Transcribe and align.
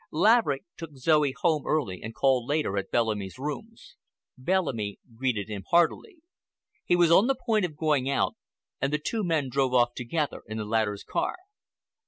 Laverick 0.09 0.63
took 0.77 0.95
Zoe 0.97 1.35
home 1.43 1.67
early 1.67 2.01
and 2.01 2.15
called 2.15 2.49
later 2.49 2.75
at 2.75 2.89
Bellamy's 2.89 3.37
rooms. 3.37 3.97
Bellamy 4.35 4.97
greeted 5.15 5.47
him 5.47 5.63
heartily. 5.69 6.23
He 6.83 6.95
was 6.95 7.11
on 7.11 7.27
the 7.27 7.35
point 7.39 7.65
of 7.65 7.77
going 7.77 8.09
out, 8.09 8.33
and 8.81 8.91
the 8.91 8.97
two 8.97 9.23
men 9.23 9.47
drove 9.47 9.75
off 9.75 9.93
together 9.93 10.41
in 10.47 10.57
the 10.57 10.65
latter's 10.65 11.03
car. 11.03 11.35